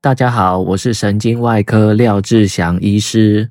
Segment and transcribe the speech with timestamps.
[0.00, 3.50] 大家好，我是神经外科廖志祥医师。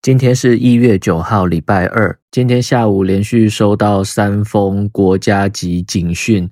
[0.00, 2.18] 今天是一月九号，礼拜二。
[2.30, 6.50] 今天下午连续收到三封国家级警讯。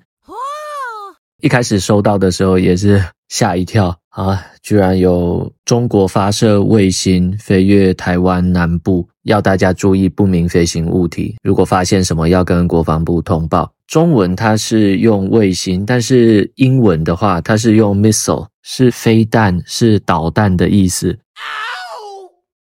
[1.40, 11.36] 一开始收到的时候也是吓一跳啊，居然有中国发射卫星飞越台湾南部，要大家注意不明飞行物体。
[11.43, 13.71] 如果发现什么，要跟国防部通报。
[13.86, 21.18] 中文它是用卫星，但是英文的话，它是用 missile，是飞弹，是导弹的意思。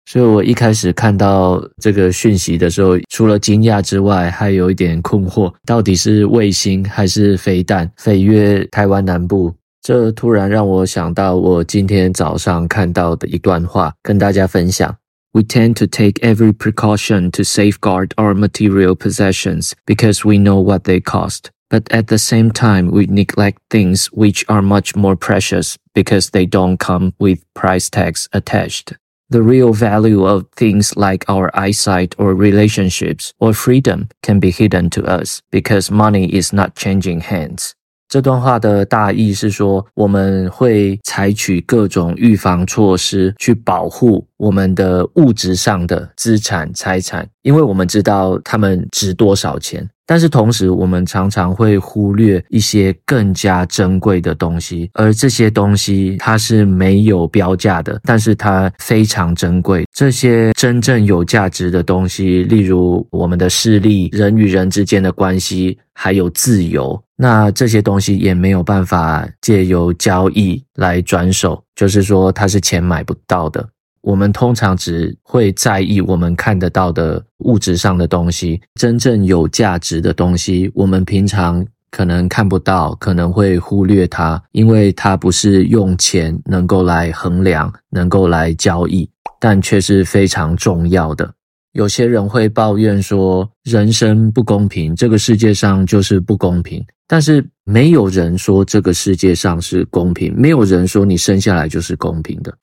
[0.08, 9.54] 所以我一开始看到这个讯息的时候，除了惊讶之外，还有一点困惑，到底是卫星还是飞弹飞越台湾南部？
[9.85, 14.97] 这突然让我想到我今天早上看到的一段话，跟大家分享。
[15.33, 21.01] We tend to take every precaution to safeguard our material possessions because we know what they
[21.01, 21.51] cost.
[21.69, 26.47] But at the same time, we neglect things which are much more precious because they
[26.47, 28.95] don't come with price tags attached.
[29.31, 34.91] The real value of things like our eyesight or relationships or freedom can be hidden
[34.91, 37.77] to us because money is not changing hands.
[38.08, 49.90] 这段话的大意是说，我们会采取各种预防措施去保护我们的物质上的资产财产，因为我们知道它们值多少钱。
[50.06, 59.86] 但是同时，我们常常会忽略一些更加珍贵的东西，而这些东西它是没有标价的，但是它非常珍贵。
[59.92, 73.68] 这些真正有价值的东西，例如我们的视力、人与人之间的关系，还有自由，那这些东西也没有办法借由交易来转手，就是说它是钱买不到的。
[74.06, 91.34] 我们通常只会在意我们看得到的物质上的东西，真正有价值的东西，我们平常可能看不到，可能会忽略它，因为它不是用钱能够来衡量、能够来交易，但却是非常重要的。
[91.72, 102.56] 有些人会抱怨说，人生不公平，这个世界上就是不公平，但是没有人说这个世界上是公平，没有人说你生下来就是公平的。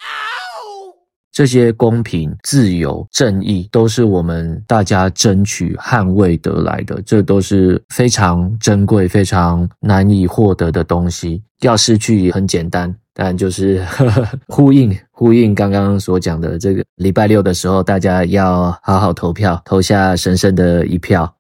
[1.32, 11.42] 这些公平、自由、正义，都是我们大家争取、捍卫得来的，这都是非常珍贵、非常难以获得的东西。
[11.62, 21.32] 要失去也很简单，但就是呵 呵呼应呼应刚刚所讲的这个礼拜六的时候，大家要好好投票，投下神圣的一票。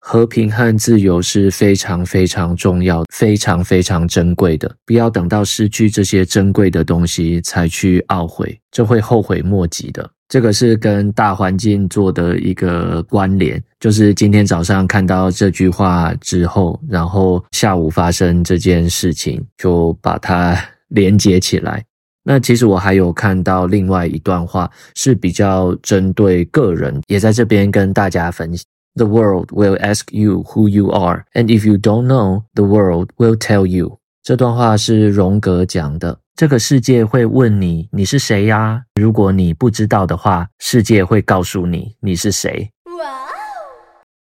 [0.00, 4.74] 和平和自由是非常非常重要、非常非常珍贵的。
[4.84, 10.10] 不要等到失去这些珍贵的东西才去懊悔，这会后悔莫及的。
[10.28, 20.56] 这个是跟大环境做的一个关联，就是今天早上看到这句话之后，然后下午发生这件事情，就把它
[20.88, 21.84] 连接起来。
[22.22, 28.64] 那其实我还有看到另外一段话，是比较针对个人，也在这边跟大家分享。
[28.96, 33.36] The world will ask you who you are, and if you don't know, the world will
[33.36, 33.98] tell you.
[34.22, 36.18] 这段话是荣格讲的。
[36.36, 38.82] 这个世界会问你，你是谁呀？
[38.94, 42.70] 如果你不知道的话，世界会告诉你你是谁。
[42.98, 43.30] 哇哦！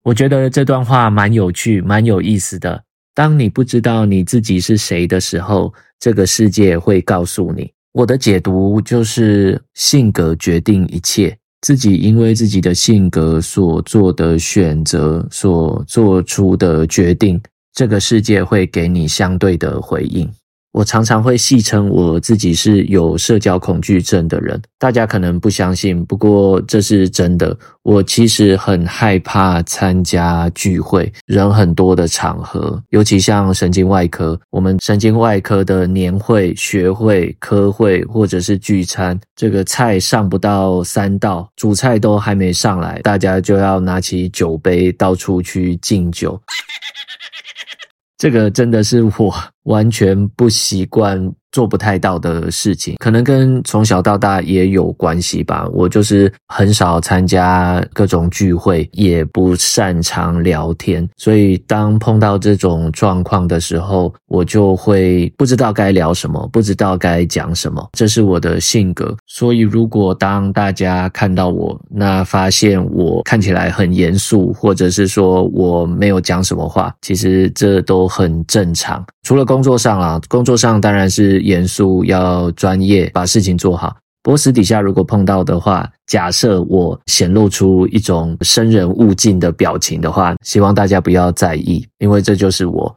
[0.04, 2.84] 我觉得这段话蛮有趣，蛮有意思的。
[3.16, 7.72] 当你不知道你自己是谁的时候，这个世界会告诉你。
[7.92, 11.38] 我的解读就是性格决定一切。
[11.62, 17.42] 自己因为自己的性格所做的选择，所做出的决定，
[17.74, 20.30] 这个世界会给你相对的回应。
[20.72, 27.58] 我常常会戏称我自己是有社交恐惧症的人，大家可能不相信，不过这是真的。
[27.82, 46.40] 我其实很害怕参加聚会，人很多的场合，尤其像神经外科，我们神经外科的年会、学会、科会或者是聚餐，这个菜上不到三道，主菜都还没上来，大家就要拿起酒杯到处去敬酒。
[48.20, 49.34] 这个真的是我
[49.64, 55.68] 完全不习惯，做不太到的事情，可能跟从小到大也有关系吧。
[55.74, 67.90] 我就是很少参加各种聚会，也不擅长聊天，所以当碰到这种状况的时候，我就会不知道该聊什么，不知道该讲什么。
[67.94, 69.16] 这是我的性格。
[69.26, 79.04] 所以如果当大家看到我，那发现我看起来很严肃，或者是说我没有讲什么话，其实这都很正常。
[79.24, 81.40] 除了工作上啊，工作上当然是。
[81.50, 83.96] 严肃要专业，把事情做好。
[84.22, 92.96] 不过私底下如果碰到的话，假设我显露出一种生人勿近的表情的话，希望大家不要在意， 因为这就是我。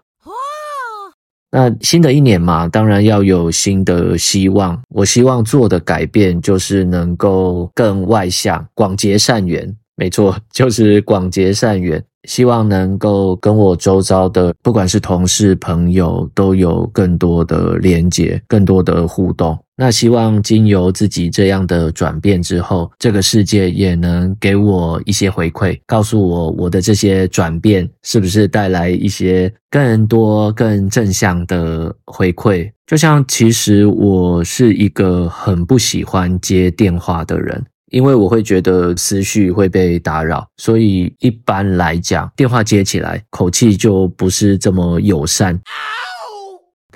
[1.50, 4.78] 那新的一年嘛，当然要有新的希望。
[4.90, 9.74] 我希望做的改变就是能够更外向，广结善缘。
[9.96, 12.02] 没错， 就是广结善缘。
[12.28, 19.58] 希望能够跟我周遭的，不管是同事、朋友，都有更多的连结，更多的互动。
[19.76, 32.70] 那希望经由自己这样的转变之后，这个世界也能给我一些回馈，告诉我我的这些转变是不是带来一些更多、更正向的回馈。
[32.86, 37.64] 就像其实我是一个很不喜欢接电话的人。
[37.92, 45.58] 因为我会觉得思绪会被打扰，所以一般来讲，电话接起来口气就不是这么友善。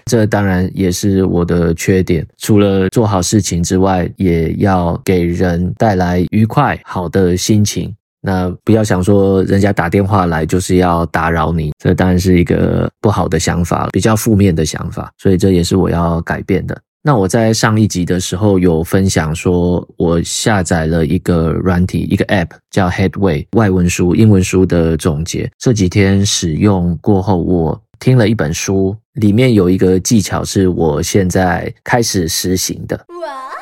[0.07, 2.27] 这当然也是我的缺点。
[2.39, 7.95] 除了做好事情之外，也要给人带来愉快、好的心情。
[8.23, 15.13] 那不要想说人家打电话来就是要打扰你，这当然是一个不好的想法，比较负面的想法。
[15.19, 16.81] 所以这也是我要改变的。
[17.07, 25.49] 那我在上一集的时候有分享说，我下载了一个软体，一个 App 叫 Headway 外文书、英文书的总结。
[25.57, 32.97] 这几天使用过后，我听了一本书，里面有一个技巧是我现在开始实行的。
[32.97, 33.53] 哇！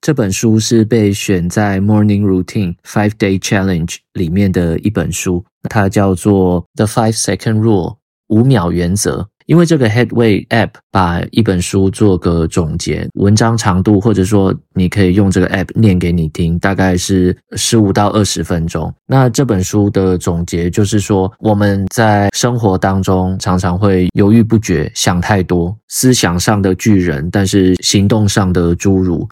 [0.00, 9.28] 这本书是被选在 Morning Routine Five Day Challenge 里面的一本书，它叫做 The Five Second Rule 五秒原则。
[9.46, 18.92] 因为这个 Headway App 把一本书做个总结，文章长度或者说你可以用这个 App 念给你听，大概是十五到二十分钟。
[19.06, 29.26] 那这本书的总结就是说，我们在生活当中常常会犹豫不决，想太多，思想上的巨人，但是行动上的侏儒。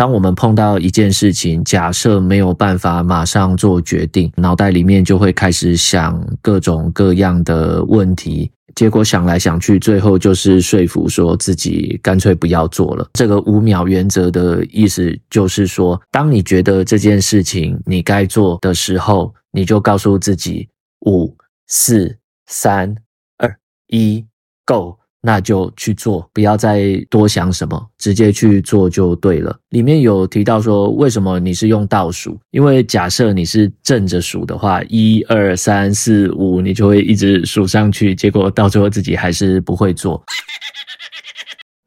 [0.00, 13.06] 当我们碰到一件事情，假设没有办法马上做决定，脑袋里面就会开始想各种各样的问题，结果想来想去，最后就是说服说自己干脆不要做了。
[13.12, 20.66] 这个五秒原则的意思就是说，当你觉得这件事情你该做的时候，你就告诉自己
[21.00, 21.36] 五、
[21.66, 22.96] 四、三、
[23.36, 23.54] 二、
[23.88, 24.24] 一
[24.64, 24.99] ，Go。
[25.22, 29.54] 那就去做，不要再多想什么，直接去做就对了。
[29.68, 32.38] 里面有提到说，为什么你是用倒数？
[32.50, 40.22] 因为假设你是正着数的话，一二三四五，你就会一直数上去，结果到最后自己还是不会做。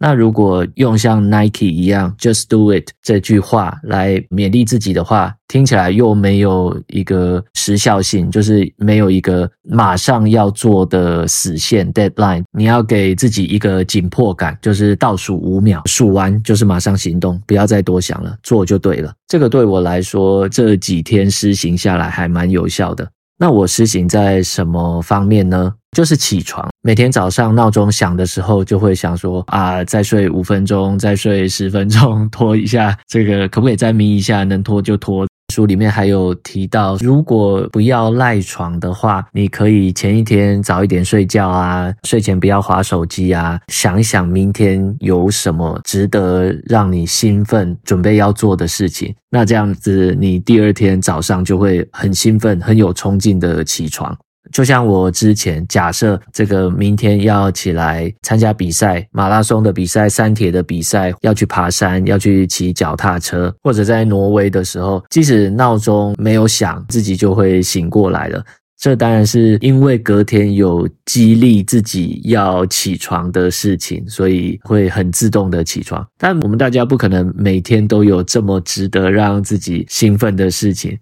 [0.05, 12.43] 那如果用像 Nike 一样 “Just Do It” 这句话来勉励自己的话，听起来又没有一个时效性，就是没有一个马上要做的死线 （deadline）。
[12.51, 19.13] 你要给自己一个紧迫感，就是倒数五秒，数完就是马上行动，不要再多想了，做就对了。
[19.29, 23.09] 这个对我来说，这几天施行下来还蛮有效的。
[23.39, 25.73] 那我施行在什么方面呢？
[25.93, 34.43] 就是起床，每天早上闹钟响的时候，就会想说啊，再睡五分钟，再睡十分钟， 拖一下，这个可不可以再眯一下？
[34.43, 35.25] 能拖就拖。
[35.53, 54.17] 书里面还有提到，如果不要赖床的话，你可以前一天早一点睡觉啊，睡前不要划手机啊，想一想明天有什么值得让你兴奋、准备要做的事情，那这样子你第二天早上就会很兴奋、很有冲劲的起床。
[54.51, 68.43] 就像我之前假设这个明天要起来参加比赛，马拉松的比赛、山铁的比赛，要去爬山，要去骑脚踏车，或者在挪威的时候，即使闹钟没有响，自己就会醒过来了。
[68.77, 76.05] 这当然是因为隔天有激励自己要起床的事情，所以会很自动的起床。
[76.17, 80.99] 但我们大家不可能每天都有这么值得让自己兴奋的事情。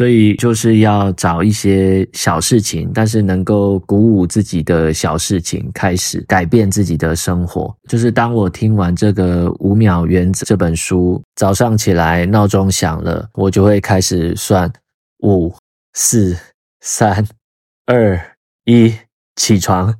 [0.00, 7.76] 所以就是要找一些小事情，但是能够鼓舞自己的小事情，开始改变自己的生活。
[7.86, 14.72] 就是当我听完这个五秒原则这本书，早上起来闹钟响了，我就会开始算
[15.18, 15.54] 五、
[15.92, 16.34] 四、
[16.80, 17.22] 三、
[17.84, 18.18] 二、
[18.64, 18.94] 一，
[19.36, 19.94] 起床。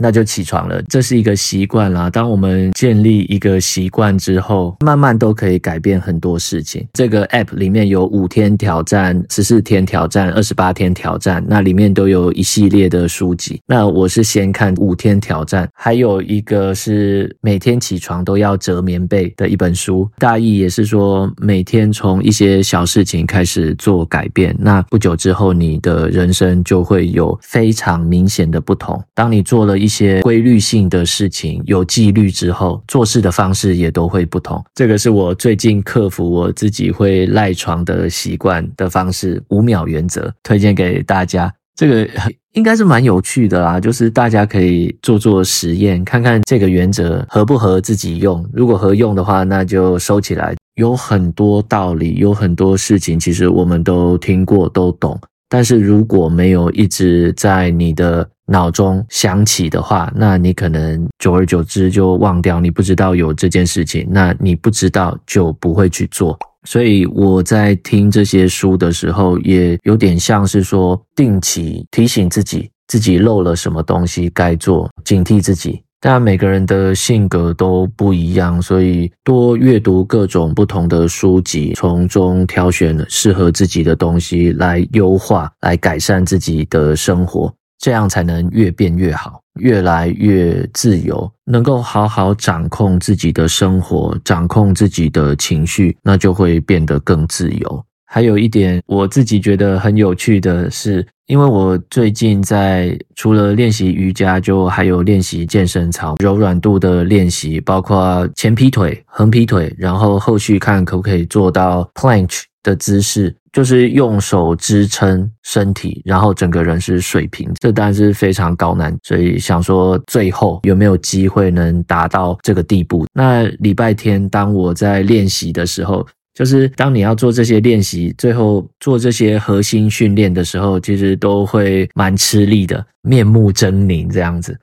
[0.00, 2.08] 那就起床了，这是一个习惯啦。
[2.08, 6.86] 当我们建立一个习惯之后，慢慢都可以改变很多事情。
[6.94, 13.60] 这个 app 里面有五天挑战、十四天挑战、二十八天挑战，那里面都有一系列的书籍。
[13.66, 20.08] 那我是先看五天挑战，还有一个是每天起床都要折棉被的一本书。
[20.18, 28.98] 大意也是说，每天从一些小事情开始做改变，那不久之后，你的人生就会有非常明显的不同。
[29.14, 34.64] 当你做了一一些规律性的事情，有纪律之后，做事的方式也都会不同。
[34.72, 41.52] 这个是我最近克服我自己会赖床的习惯的方式，五秒原则，推荐给大家。
[41.74, 42.08] 这个
[42.52, 48.48] 应该是蛮有趣的啦，就是大家可以做做实验，看看这个原则合不合自己用。
[48.52, 50.54] 如果合用的话，那就收起来。
[50.76, 55.20] 有很多道理，有很多事情，其实我们都听过，都懂。
[55.50, 66.38] 但是如果没有一直在你的脑中想起的话，那你可能久而久之就忘掉，你不知道有这件事情，那你不知道就不会去做。
[66.64, 75.82] 所以我在听这些书的时候，也有点像是说定期提醒自己，自己漏了什么东西该做，警惕自己。
[76.00, 89.38] 但，每个人的性格都不一样，所以多阅读各种不同的书籍，从中挑选适合自己的东西来优化、来改善自己的生活，这样才能越变越好。
[89.58, 97.84] 越来越自由，能够好好掌控自己的生活，掌控自己的情绪，那就会变得更自由。
[98.06, 113.32] 还有一点，我自己觉得很有趣的是，因为我最近在除了练习瑜伽，就还有练习健身操，柔软度的练习，包括前劈腿、横劈腿，然后后续看可不可以做到 planche 的姿势。
[113.52, 123.06] 就是用手支撑身体，然后整个人是水平，这当然是非常高难，所以想说最后有没有机会能达到这个地步？
[123.12, 126.06] 那礼拜天当我在练习的时候，
[126.40, 134.58] 就是当你要做这些练习，最后做这些核心训练的时候，其实都会蛮吃力的，面目狰狞这样子。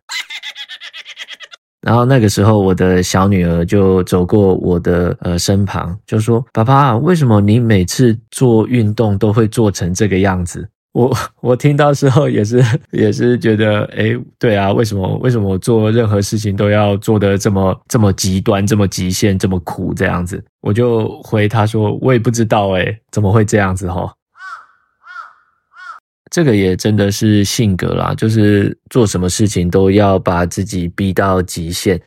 [1.86, 20.44] 然后那个时候，我的小女儿就走过我的呃身旁，就说：“爸爸，为什么你每次做运动都会做成这个样子？”我 我听到时候也是也是觉得，诶，对啊，为什么为什么我做任何事情都要做的这么这么极端、这么极限、这么苦这样子？
[20.62, 23.88] 我就回他说：“我也不知道，诶，怎么会这样子？
[23.88, 24.12] 齁。”
[26.32, 32.02] 这个也真的是性格啦，就是做什么事情都要把自己逼到极限，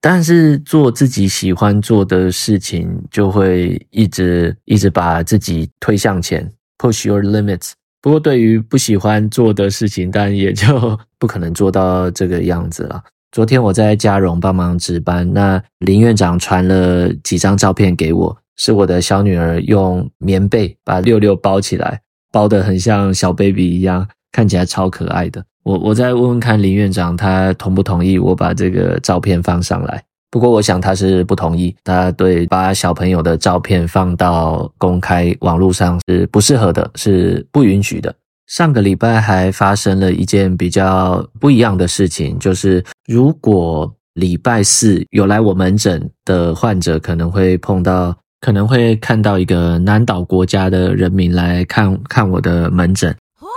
[0.00, 7.72] 但是做自己喜欢做的事情，就会一直一直把自己推向前，push your limits。
[8.02, 13.02] 不过对于不喜欢做的事情，当然也就 不可能做到这个样子了。
[13.32, 22.00] 昨天我在嘉荣帮忙值班，那林院长传了几张照片给我，是我的小女儿用棉被把六六包起来。
[22.32, 25.44] 包得很像小 baby 一样，看起来超可爱的。
[25.64, 30.02] 我我再问问看林院长，他同不同意我把这个照片放上来？
[30.30, 38.14] 不过我想他是不同意，他对把小朋友的照片放到公开网络上是不适合的，是不允许的。
[38.46, 48.16] 上个礼拜还发生了一件比较不一样的事情，就是如果礼拜四有来我门诊的患者，可能会碰到。
[48.42, 53.14] 可能会看到一个南岛国家的人民来看看我的门诊。
[53.42, 53.48] 哇！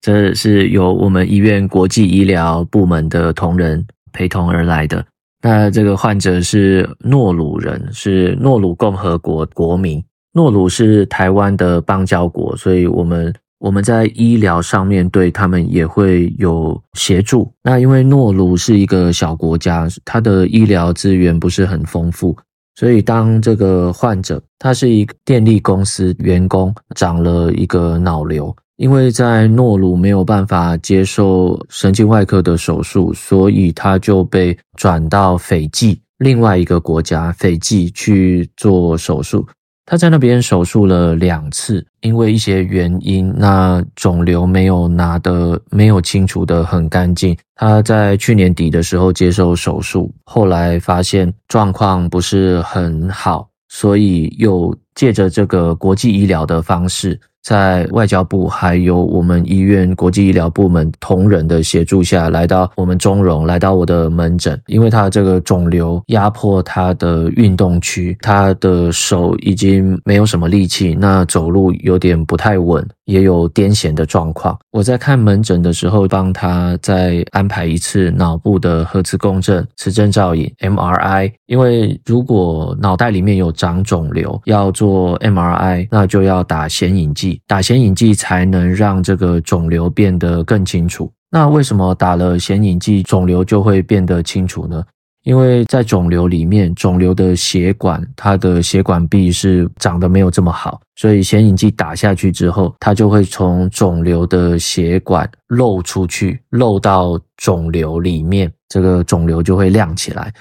[0.00, 5.04] 这是由我们医院国际医疗部门的同仁陪同而来的。
[5.42, 10.02] 那这个患者是诺鲁人，是诺鲁共和国国民。
[10.32, 17.52] 诺鲁是台湾的邦交国，所以我们我们在医疗上面对他们也会有协助。
[17.62, 22.34] 那因为诺鲁是一个小国家，它的医疗资源不是很丰富。
[22.74, 39.46] 所以，当这个患者他是一个电力公司员工，长了一个脑瘤，因为在诺鲁没有办法接受神经外科的手术，所以他就被转到斐济另外一个国家斐济去做手术。
[39.84, 47.36] 他在那边手术了两次，因为一些原因，那肿瘤没有拿得没有清除得很干净。
[47.56, 57.20] 他在去年底的时候接受手术，后来发现状况不是很好，所以又借着这个国际医疗的方式。
[57.42, 72.86] 在外交部还有我们医院国际医疗部门同仁的协助下，来到我们中荣，来到我的门诊，因为他这个肿瘤压迫他的运动区，他的手已经没有什么力气，那走路有点不太稳。
[73.06, 74.56] 也有癫痫的状况。
[74.70, 81.32] 我在看门诊的时候，帮他再安排一次脑部的核磁共振、磁振造影 （MRI）。
[81.46, 91.12] 因为如果脑袋里面有长肿瘤，要做 MRI，那就要打显影剂，打显影剂才能让这个肿瘤变得更清楚。
[91.30, 94.84] 那为什么打了显影剂，肿瘤就会变得清楚呢？
[95.24, 110.32] 因为在肿瘤里面，肿瘤的血管它的血管壁是长得没有这么好，所以显影剂打下去之后，它就会从肿瘤的血管漏出去，漏到肿瘤里面，这个肿瘤就会亮起来。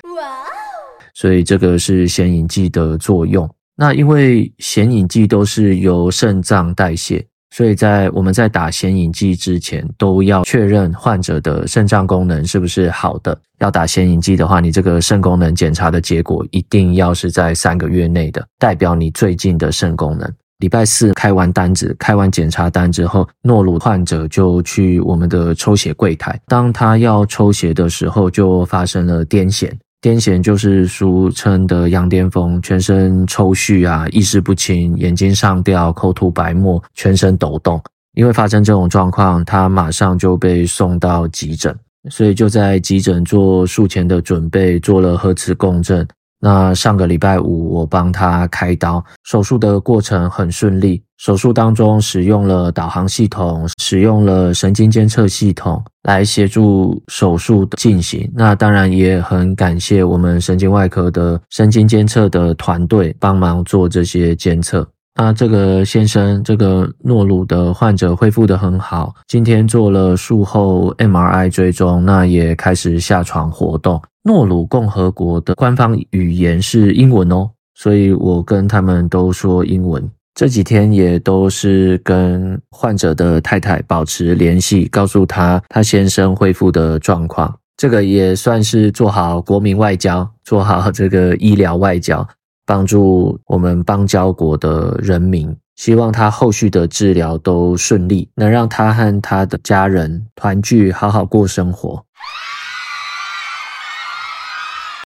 [1.13, 3.47] 所以这个是显影剂的作用。
[3.81, 7.25] 那因为显影剂都是由肾脏代谢。
[7.49, 13.35] 所以在我们在打显影剂之前，都要确认患者的肾脏功能是不是好的。
[13.57, 20.31] 要打显影剂的话，你这个肾功能检查的结果一定要是在三个月内的，代表你最近的肾功能。
[20.59, 26.39] 礼拜四开完单子，开完检查单之后，诺鲁患者就去我们的抽血柜台。
[26.45, 29.71] 当他要抽血的时候，就发生了癫痫。
[30.01, 37.79] 癫痫就是俗称的羊癫疯，全身抽搐啊，意识不清，眼睛上吊，口吐白沫，全身抖动。
[38.15, 41.73] 因为发生这种状况，他马上就被送到急诊，
[42.09, 46.05] 所以就在急诊做术前的准备，做了核磁共振。
[46.41, 51.01] 那上个礼拜五，我帮他开刀，手术的过程很顺利。
[51.17, 58.27] 手术当中使用了导航系统，使用了神经监测系统来协助手术的进行。
[58.33, 64.87] 那当然也很感谢我们神经外科的神经监测的团队帮忙做这些监测。
[65.15, 74.01] 那这个先生，这个诺鲁的患者恢复得很好，今天做了术后 MRI 追踪，那也开始下床活动。
[74.23, 80.09] 诺鲁共和国的官方语言是英文哦，所以我跟他们都说英文。
[80.33, 87.53] 这几天也都是跟患者的太太保持联系，告诉他他先生恢复的状况。
[87.75, 92.25] 这个也算是做好国民外交，做好这个医疗外交，
[92.65, 95.55] 帮助我们邦交国的人民。
[95.77, 102.03] 希望他后续的治疗都顺利，能让他和他的家人团聚，好好过生活。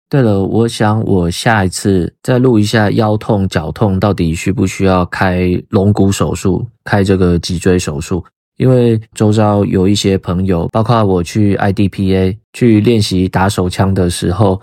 [0.10, 8.24] 对了，我想我下一次再录一下腰痛、脚痛到底需不需要开龙骨手术，开这个脊椎手术？
[8.58, 14.62] 因为周遭有一些朋友，包括我去 IDPA 去练习打手枪的时候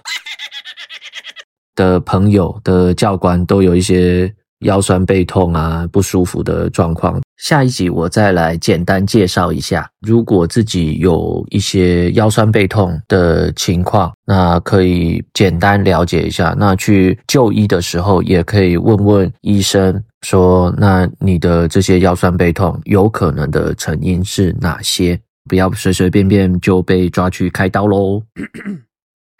[1.74, 4.32] 的朋友的教官，都有一些。
[4.62, 7.20] 腰酸背痛啊，不舒服的状况。
[7.36, 9.90] 下一集我再来简单介绍一下。
[10.06, 16.54] 如果自己有一些腰酸背痛的情况，那可以简单了解一下。
[16.56, 25.18] 那去就医的时候，也可以问问医生说，那你的这些腰酸背痛有可能的成因是哪些？
[25.48, 28.22] 不要随随便便就被抓去开刀喽。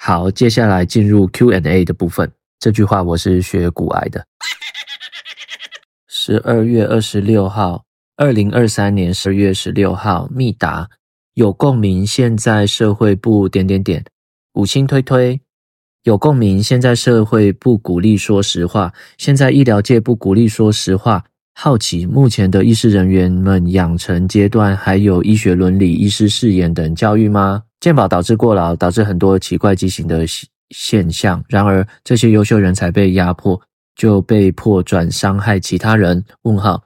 [0.05, 2.29] 好，接下来进入 Q&A 的部分。
[2.59, 4.27] 这句话我是学股癌的。
[6.09, 7.85] 十二月二十六号，
[8.17, 10.91] 二零二三年十二月十六号，密达
[11.35, 12.05] 有共鸣。
[12.05, 14.05] 现在社会不点点点，
[14.55, 15.41] 五星推推
[16.03, 16.61] 有共鸣。
[16.61, 21.25] 现在社会不鼓励说实话，现在医疗界不鼓励说实话。
[21.55, 27.63] 好奇目前的医师人员们养成阶段还有医学伦理、医师誓言等教育吗？
[27.81, 31.45] 健保导致过劳，导致很多奇怪畸形的现现象。
[31.49, 33.61] 然而这些优秀人才被压迫。
[33.95, 36.25] 就被迫转伤害其他人？
[36.45, 36.83] 问号，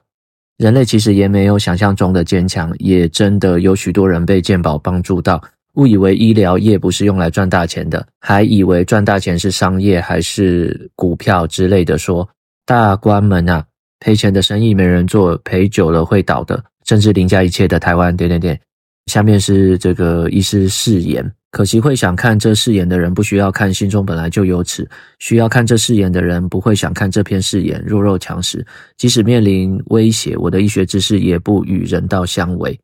[0.57, 5.41] 人类其实也没有想象中的坚强，也真的有许多人被健保帮助到，
[5.75, 12.17] 误以为医疗业不是用来赚大钱的，还以为赚大钱是商业还是股票之类的说。
[12.17, 12.29] 说
[12.65, 13.63] 大官们啊，
[13.99, 18.59] 赔钱的生意没人做，赔久了会倒的，甚至凌驾一切的台湾点点点。
[19.07, 21.31] 下面是这个医师誓言。
[21.49, 24.83] 可惜会想看这誓言的人不需要看，心中本来就有尺；
[25.17, 28.63] 需要看这誓言的人不会想看这篇誓言，弱肉强食。
[28.97, 32.77] 即使面临威胁，我的医学知识也不与人道相违。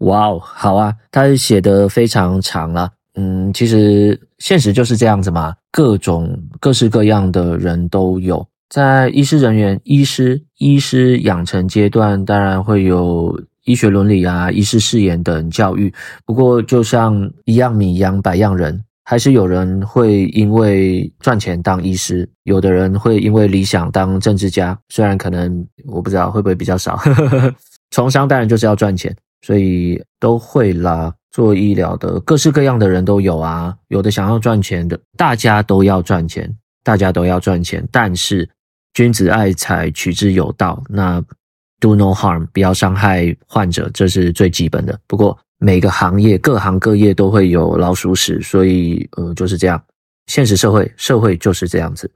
[0.00, 2.90] 哇哦，好啊，他写的非常长了。
[3.14, 8.46] 嗯，其实现实就是这样子嘛，各种各式各样的人都有。
[8.74, 13.40] 在医师人员、医师、医师养成阶段，当然会有。
[13.66, 15.90] 医学伦理啊，医师誓言等教育。
[16.26, 24.78] 不过，就像一样米养百样人，还是有人会因为赚钱当医师，有的人会因为理想当政治家。
[24.90, 27.00] 虽然可能我不知道会不会比较少，
[27.90, 31.14] 从商当然就是要赚钱，所以都会啦。
[31.30, 37.82] 做医疗的各式各样的人都有啊，有的想要赚钱的，大家都要赚钱，大家都要赚钱。
[37.90, 38.46] 但是
[38.94, 40.82] 君子爱财，取之有道。
[40.88, 41.22] 那。
[41.80, 44.98] Do no harm，不要伤害患者，这是最基本的。
[45.06, 49.82] 不过每个行业、各行各业都会有老鼠屎，所以呃就是这样。
[50.26, 52.10] 现实社会，社会就是这样子。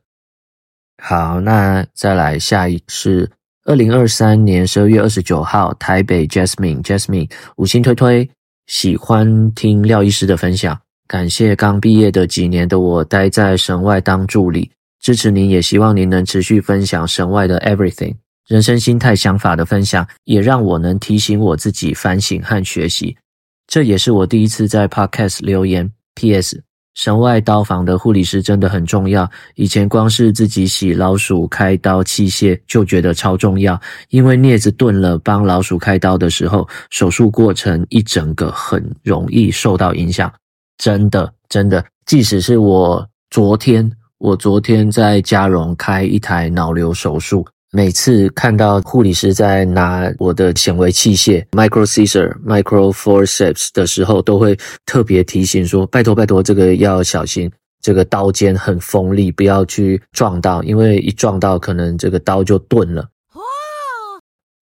[1.02, 3.30] 好，那再来下一是
[3.66, 8.30] 二零二三年十二月二十九号，台北 Jasmine Jasmine 五星推推，
[8.68, 10.80] 喜欢听廖医师的分享。
[11.06, 18.14] 感谢刚毕业的几年的我待在省外当助理，支持您，也希望您能持续分享神外的 everything
[18.46, 23.16] 人生心态想法的分享，也让我能提醒我自己反省和学习。
[23.66, 25.90] 这也是我第一次在 podcast 留言。
[26.14, 26.62] P.S.
[26.94, 29.30] 神外刀房的护理师真的很重要。
[29.54, 40.32] 以前光是自己洗老鼠开刀器械就觉得超重要，因为镊子钝了，帮老鼠开刀的时候，手术过程一整个很容易受到影响。
[40.78, 47.46] 真的，真的，即使是我昨天，我昨天在嘉荣开一台脑瘤手术。
[47.70, 57.48] 每次看到护理师在拿我的显微器械 micro scissor micro forceps 的时候，都会特别提醒说：“拜托拜托，这个要小心，
[57.80, 63.06] 这个刀尖很锋利，不要去撞到，因为一撞到，可能这个刀就钝了。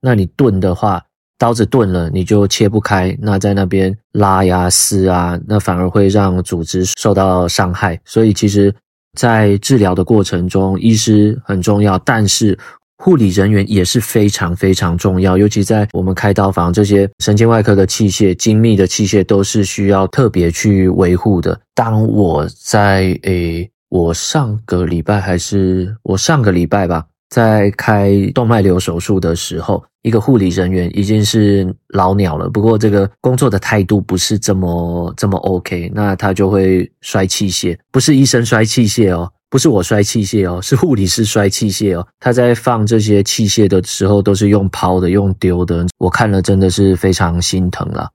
[0.02, 1.04] 那你钝的话，
[1.38, 8.00] 刀子钝了，你就切不开，那在那边拉呀撕啊，那反而会让组织受到伤害。
[8.06, 8.74] 所以其实，
[9.18, 12.58] 在治疗的过程中，医师很重要，但是。
[12.98, 21.60] 护理人员也是非常非常重要，尤其在我们开刀房这些神经外科的器械、精密的器械，都是需要特别去维护的。
[21.76, 39.32] 当我在诶，我上个礼拜还是我上个礼拜吧，在开动脉瘤手术的时候，一个护理人员已经是老鸟了，不过这个工作的态度不是这么这么 OK，那他就会摔器械，不是医生摔器械哦。
[39.50, 42.08] 不是我摔器械哦，是护理师摔器械哦。
[42.20, 45.86] 他在放这些器械的时候，都是用抛的，用丢的。
[45.98, 48.10] 我看了真的是非常心疼了。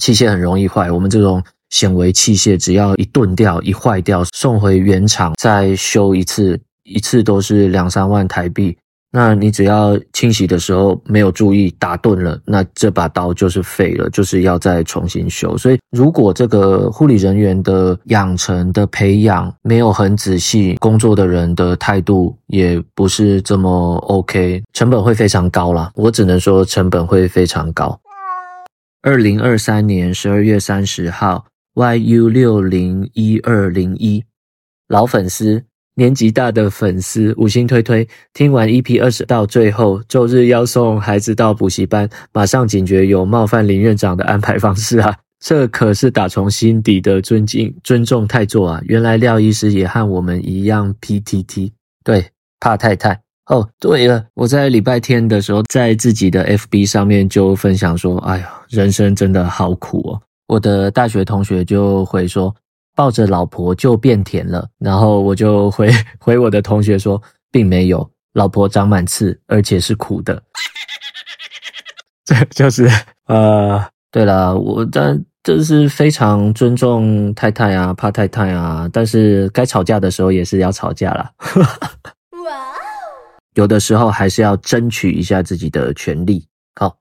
[0.00, 8.76] 器械很容易坏，我们这种显微器械，只要一钝掉、一坏掉，送回原厂再修一次，一次都是两三万台币。
[9.14, 15.54] 那你只要清洗的时候没有注意打钝了，那这把刀就是废了，就是要再重新修。
[15.58, 25.92] 所以，如果这个护理人员的养成的培养没有很仔细，工作的人的态度也不是这么 OK，成本会非常高啦。
[25.94, 28.00] 我只能说成本会非常高。
[29.02, 34.24] 二零二三年十二月三十号，YU 六零一二零一，
[34.88, 35.62] 老粉丝。
[35.94, 45.14] 年纪大的粉丝五星推推，听完 EP 二十到最后，周日要送孩子到补习班，马上警觉有冒犯林院长的安排方式啊！
[45.38, 48.80] 这可是打从心底的尊敬、尊重太座啊！
[48.86, 52.24] 原来廖医师也和我们一样 PTT，对，
[52.58, 53.68] 怕太太哦。
[53.78, 62.54] 对了，我在礼拜天的时候在自己的 FB 上面就分享说：“哎呀，人生真的好苦哦！”我的大学同学就回说。
[62.94, 70.42] 抱着老婆就变甜了，然后我就回 回我的同学说，并没有，老婆长满刺，而且是苦的。
[72.24, 72.88] 这就是
[73.26, 81.32] 呃，对了，我但这是非常尊重太太啊，怕太太啊，但是该吵架的时候也是要吵架啦。
[82.44, 82.74] 哇，
[83.54, 86.46] 有的时候还是要争取一下自己的权利。
[86.78, 86.96] 好，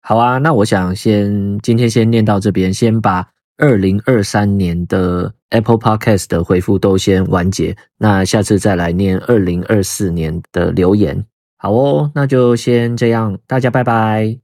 [0.00, 3.28] 好啊，那我想先今天先念到这边，先把。
[3.58, 11.24] 二零二三年的 Apple Podcast 的回复都先完结，那下次再来念二零二四年的留言。
[11.56, 14.38] 好哦，那就先这样，大家拜拜。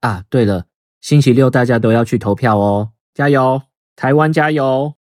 [0.00, 0.66] 啊，对了，
[1.00, 3.62] 星期六大家都要去投票哦，加油，
[3.96, 4.92] 台湾加油！